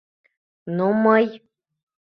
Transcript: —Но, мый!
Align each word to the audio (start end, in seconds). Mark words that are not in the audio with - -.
—Но, 0.75 0.87
мый! 1.03 1.25